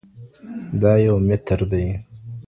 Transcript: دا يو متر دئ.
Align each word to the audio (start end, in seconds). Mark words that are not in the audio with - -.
دا 0.81 0.91
يو 1.05 1.15
متر 1.27 1.59
دئ. 1.71 1.87